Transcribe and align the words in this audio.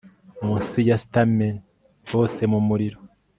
Munsi 0.45 0.77
ya 0.89 0.97
stamen 1.03 1.55
bose 2.11 2.41
mumuriro 2.51 2.99